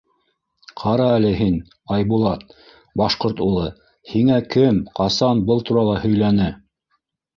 [0.83, 1.59] —Ҡара әле һин,
[1.97, 2.47] Айбулат,
[3.01, 3.67] башҡорт улы,
[4.15, 6.53] һиңә кем, ҡасан был турала һөйләне?